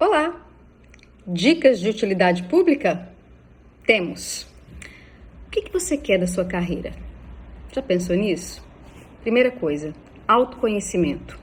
[0.00, 0.46] Olá!
[1.26, 3.08] Dicas de utilidade pública?
[3.84, 4.46] Temos.
[5.44, 6.92] O que, que você quer da sua carreira?
[7.72, 8.64] Já pensou nisso?
[9.22, 9.92] Primeira coisa,
[10.28, 11.36] autoconhecimento.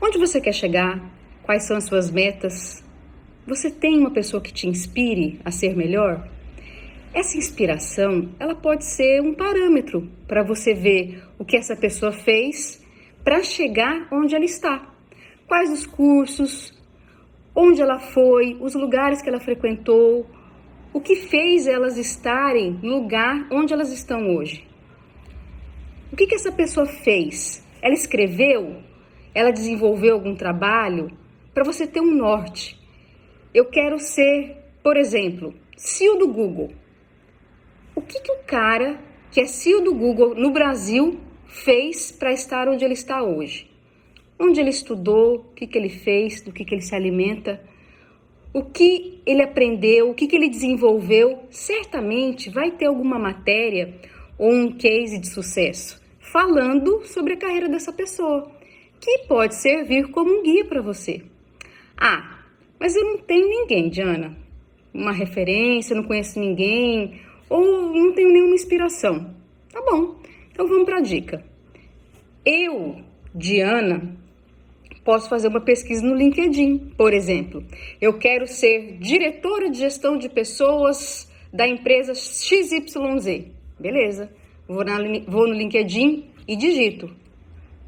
[0.00, 0.98] Onde você quer chegar?
[1.42, 2.82] Quais são as suas metas?
[3.46, 6.26] Você tem uma pessoa que te inspire a ser melhor?
[7.12, 12.82] Essa inspiração, ela pode ser um parâmetro para você ver o que essa pessoa fez
[13.22, 14.90] para chegar onde ela está.
[15.46, 16.77] Quais os cursos,
[17.60, 20.24] onde ela foi, os lugares que ela frequentou,
[20.92, 24.64] o que fez elas estarem no lugar onde elas estão hoje.
[26.12, 27.66] O que, que essa pessoa fez?
[27.82, 28.80] Ela escreveu?
[29.34, 31.10] Ela desenvolveu algum trabalho?
[31.52, 32.78] Para você ter um norte.
[33.52, 36.70] Eu quero ser, por exemplo, CEO do Google.
[37.92, 39.00] O que, que o cara
[39.32, 43.68] que é CEO do Google no Brasil fez para estar onde ele está hoje?
[44.38, 47.60] Onde ele estudou, o que, que ele fez, do que, que ele se alimenta,
[48.52, 51.40] o que ele aprendeu, o que, que ele desenvolveu.
[51.50, 53.94] Certamente vai ter alguma matéria
[54.38, 56.00] ou um case de sucesso
[56.32, 58.50] falando sobre a carreira dessa pessoa,
[59.00, 61.22] que pode servir como um guia para você.
[61.96, 62.40] Ah,
[62.78, 64.36] mas eu não tenho ninguém, Diana.
[64.92, 69.34] Uma referência, não conheço ninguém, ou não tenho nenhuma inspiração.
[69.72, 70.16] Tá bom,
[70.52, 71.44] então vamos para a dica.
[72.44, 73.02] Eu,
[73.34, 74.16] Diana,
[75.08, 77.64] posso fazer uma pesquisa no LinkedIn, por exemplo.
[77.98, 83.46] Eu quero ser diretora de gestão de pessoas da empresa XYZ.
[83.80, 84.30] Beleza.
[84.68, 87.10] Vou, na, vou no LinkedIn e digito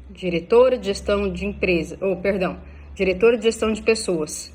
[0.09, 2.59] diretora de gestão de empresa, ou perdão,
[2.95, 4.51] diretora de gestão de pessoas.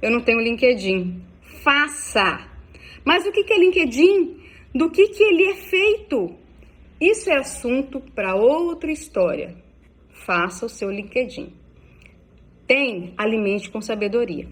[0.00, 1.20] Eu não tenho LinkedIn.
[1.64, 2.48] Faça!
[3.04, 4.42] Mas o que é LinkedIn?
[4.72, 6.36] Do que, que ele é feito?
[7.00, 9.56] Isso é assunto para outra história.
[10.24, 11.65] Faça o seu LinkedIn.
[12.66, 14.48] Tem, alimente com sabedoria.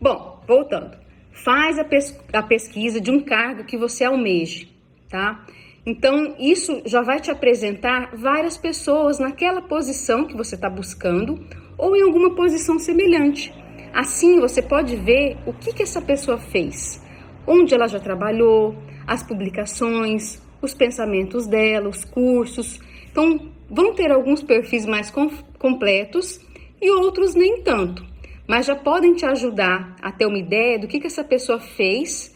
[0.00, 0.96] Bom, voltando.
[1.32, 4.68] Faz a, pes a pesquisa de um cargo que você almeje,
[5.08, 5.44] tá?
[5.86, 11.42] Então, isso já vai te apresentar várias pessoas naquela posição que você está buscando
[11.78, 13.54] ou em alguma posição semelhante.
[13.94, 17.02] Assim, você pode ver o que, que essa pessoa fez,
[17.46, 22.78] onde ela já trabalhou, as publicações, os pensamentos dela, os cursos.
[23.10, 26.38] Então, vão ter alguns perfis mais com completos
[26.80, 28.04] e outros nem tanto,
[28.46, 32.34] mas já podem te ajudar a ter uma ideia do que, que essa pessoa fez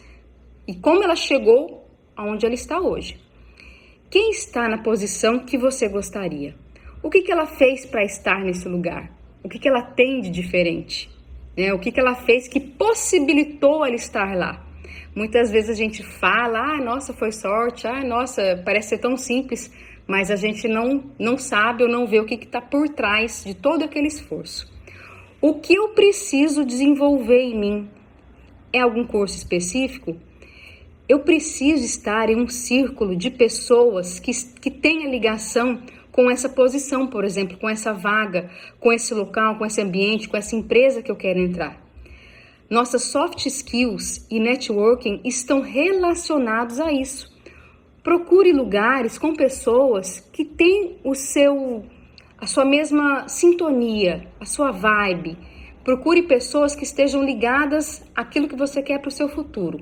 [0.66, 3.20] e como ela chegou aonde ela está hoje.
[4.10, 6.54] Quem está na posição que você gostaria?
[7.02, 9.10] O que, que ela fez para estar nesse lugar?
[9.42, 11.10] O que, que ela tem de diferente?
[11.56, 11.72] Né?
[11.72, 14.64] O que, que ela fez que possibilitou ela estar lá?
[15.14, 19.70] Muitas vezes a gente fala, ah, nossa, foi sorte, ah, nossa, parece ser tão simples,
[20.06, 23.54] mas a gente não, não sabe ou não vê o que está por trás de
[23.54, 24.70] todo aquele esforço.
[25.40, 27.90] O que eu preciso desenvolver em mim?
[28.72, 30.16] É algum curso específico?
[31.08, 34.30] Eu preciso estar em um círculo de pessoas que,
[34.60, 35.82] que tenha ligação
[36.12, 40.36] com essa posição, por exemplo, com essa vaga, com esse local, com esse ambiente, com
[40.36, 41.82] essa empresa que eu quero entrar.
[42.68, 47.31] Nossas soft skills e networking estão relacionados a isso.
[48.02, 51.84] Procure lugares com pessoas que têm o seu
[52.36, 55.38] a sua mesma sintonia, a sua vibe.
[55.84, 59.78] Procure pessoas que estejam ligadas àquilo que você quer para o seu futuro.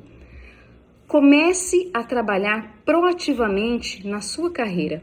[1.08, 5.02] Comece a trabalhar proativamente na sua carreira.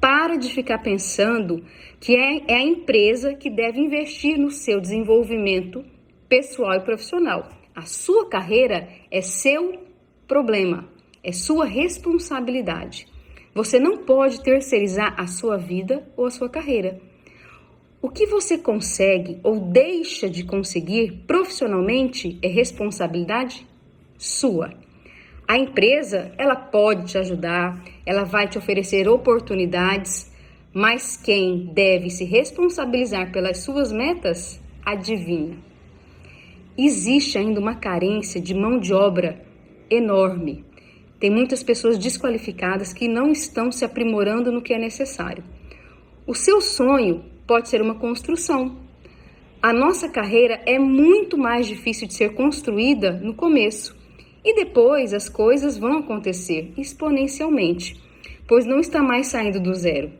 [0.00, 1.62] Para de ficar pensando
[2.00, 5.84] que é, é a empresa que deve investir no seu desenvolvimento
[6.26, 7.50] pessoal e profissional.
[7.74, 9.78] A sua carreira é seu
[10.26, 10.88] problema,
[11.22, 13.06] é sua responsabilidade.
[13.54, 17.00] Você não pode terceirizar a sua vida ou a sua carreira.
[18.00, 23.66] O que você consegue ou deixa de conseguir profissionalmente é responsabilidade
[24.16, 24.72] sua.
[25.48, 30.30] A empresa, ela pode te ajudar, ela vai te oferecer oportunidades,
[30.72, 35.56] mas quem deve se responsabilizar pelas suas metas, adivinha.
[36.76, 39.44] Existe ainda uma carência de mão de obra
[39.90, 40.67] enorme.
[41.18, 45.42] Tem muitas pessoas desqualificadas que não estão se aprimorando no que é necessário.
[46.26, 48.76] O seu sonho pode ser uma construção.
[49.60, 53.96] A nossa carreira é muito mais difícil de ser construída no começo.
[54.44, 58.00] E depois as coisas vão acontecer exponencialmente,
[58.46, 60.12] pois não está mais saindo do zero.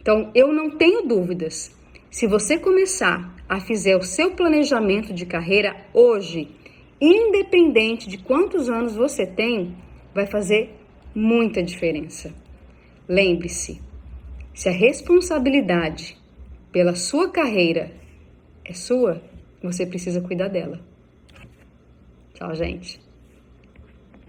[0.00, 1.70] Então, eu não tenho dúvidas.
[2.10, 6.48] Se você começar a fazer o seu planejamento de carreira hoje,
[6.98, 9.76] independente de quantos anos você tem,
[10.14, 10.74] vai fazer
[11.14, 12.32] muita diferença.
[13.08, 13.80] Lembre-se,
[14.54, 16.16] se a responsabilidade
[16.70, 17.92] pela sua carreira
[18.64, 19.22] é sua,
[19.62, 20.80] você precisa cuidar dela.
[22.34, 23.00] Tchau, gente.